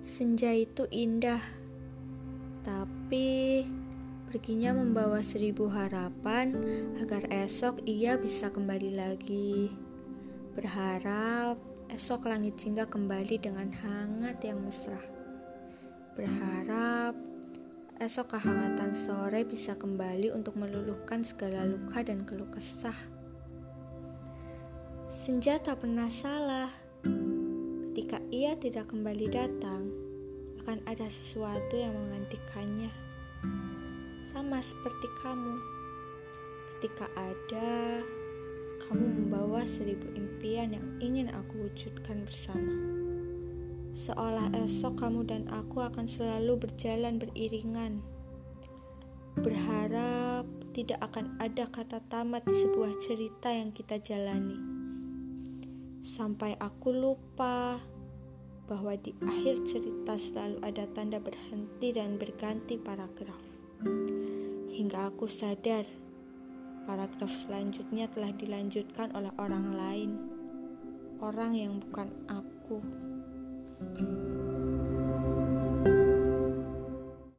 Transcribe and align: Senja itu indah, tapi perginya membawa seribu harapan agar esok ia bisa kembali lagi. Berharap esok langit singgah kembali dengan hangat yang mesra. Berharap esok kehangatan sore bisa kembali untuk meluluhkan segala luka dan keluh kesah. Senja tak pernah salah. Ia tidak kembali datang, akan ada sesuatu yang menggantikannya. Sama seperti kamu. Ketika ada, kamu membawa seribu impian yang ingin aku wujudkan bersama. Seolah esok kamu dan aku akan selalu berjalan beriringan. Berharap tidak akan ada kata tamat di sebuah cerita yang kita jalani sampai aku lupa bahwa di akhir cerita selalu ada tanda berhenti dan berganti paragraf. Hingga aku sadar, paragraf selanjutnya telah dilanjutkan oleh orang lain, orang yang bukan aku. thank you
Senja 0.00 0.48
itu 0.56 0.88
indah, 0.88 1.44
tapi 2.64 3.68
perginya 4.32 4.72
membawa 4.72 5.20
seribu 5.20 5.68
harapan 5.68 6.56
agar 6.96 7.28
esok 7.28 7.84
ia 7.84 8.16
bisa 8.16 8.48
kembali 8.48 8.96
lagi. 8.96 9.68
Berharap 10.56 11.60
esok 11.92 12.32
langit 12.32 12.56
singgah 12.56 12.88
kembali 12.88 13.44
dengan 13.44 13.68
hangat 13.68 14.40
yang 14.40 14.64
mesra. 14.64 15.04
Berharap 16.16 17.12
esok 18.00 18.40
kehangatan 18.40 18.96
sore 18.96 19.44
bisa 19.44 19.76
kembali 19.76 20.32
untuk 20.32 20.56
meluluhkan 20.56 21.20
segala 21.20 21.68
luka 21.68 22.00
dan 22.00 22.24
keluh 22.24 22.48
kesah. 22.48 22.96
Senja 25.04 25.60
tak 25.60 25.84
pernah 25.84 26.08
salah. 26.08 26.72
Ia 28.30 28.54
tidak 28.54 28.94
kembali 28.94 29.26
datang, 29.26 29.90
akan 30.62 30.78
ada 30.86 31.10
sesuatu 31.10 31.74
yang 31.74 31.90
menggantikannya. 31.90 32.86
Sama 34.22 34.62
seperti 34.62 35.10
kamu. 35.18 35.58
Ketika 36.70 37.10
ada, 37.18 37.98
kamu 38.86 39.02
membawa 39.02 39.66
seribu 39.66 40.06
impian 40.14 40.78
yang 40.78 40.86
ingin 41.02 41.26
aku 41.34 41.66
wujudkan 41.66 42.22
bersama. 42.22 42.70
Seolah 43.90 44.54
esok 44.62 45.02
kamu 45.02 45.26
dan 45.26 45.50
aku 45.50 45.82
akan 45.82 46.06
selalu 46.06 46.70
berjalan 46.70 47.18
beriringan. 47.18 47.98
Berharap 49.42 50.46
tidak 50.70 51.02
akan 51.02 51.34
ada 51.42 51.66
kata 51.66 51.98
tamat 52.06 52.46
di 52.46 52.54
sebuah 52.54 52.94
cerita 53.02 53.50
yang 53.50 53.74
kita 53.74 53.98
jalani 53.98 54.70
sampai 56.00 56.56
aku 56.56 56.96
lupa 56.96 57.76
bahwa 58.70 58.94
di 58.94 59.10
akhir 59.26 59.66
cerita 59.66 60.14
selalu 60.14 60.62
ada 60.62 60.86
tanda 60.94 61.18
berhenti 61.18 61.90
dan 61.90 62.14
berganti 62.14 62.78
paragraf. 62.78 63.42
Hingga 64.70 65.10
aku 65.10 65.26
sadar, 65.26 65.82
paragraf 66.86 67.34
selanjutnya 67.34 68.06
telah 68.06 68.30
dilanjutkan 68.30 69.10
oleh 69.18 69.34
orang 69.42 69.74
lain, 69.74 70.10
orang 71.18 71.58
yang 71.58 71.82
bukan 71.82 72.14
aku. 72.30 72.78
thank 73.80 74.06
you 74.06 74.19